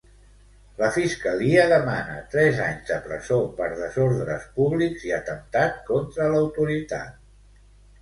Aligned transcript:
La 0.77 0.87
Fiscalia 0.95 1.65
demana 1.73 2.15
tres 2.31 2.63
anys 2.69 2.89
de 2.93 2.99
presó 3.05 3.39
per 3.61 3.69
desordres 3.83 4.51
públics 4.59 5.09
i 5.13 5.17
atemptat 5.23 5.81
contra 5.95 6.31
l'autoritat. 6.35 7.27